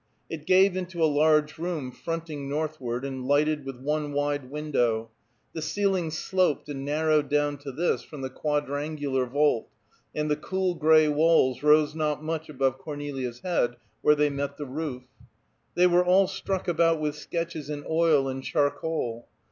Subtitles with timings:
[0.31, 5.11] It gave into a large room fronting northward and lighted with one wide window;
[5.53, 9.67] the ceiling sloped and narrowed down to this from the quadrangular vault,
[10.15, 14.65] and the cool gray walls rose not much above Cornelia's head where they met the
[14.65, 15.03] roof.
[15.75, 19.27] They were all stuck about with sketches in oil and charcoal.